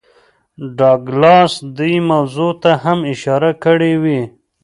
ډاګلاس 0.77 1.53
دې 1.77 1.91
موضوع 2.09 2.51
ته 2.63 2.71
هم 2.83 2.99
اشارې 3.13 3.51
کړې 3.63 3.93
وې 4.01 4.21